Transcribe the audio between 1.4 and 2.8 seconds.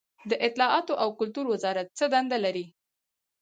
وزارت څه دنده لري؟